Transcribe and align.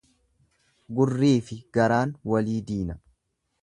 Gurriifi 1.01 1.59
garaan 1.79 2.17
walii 2.35 2.61
diina. 2.73 3.03